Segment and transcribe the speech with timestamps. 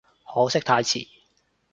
[0.25, 1.07] 可惜太遲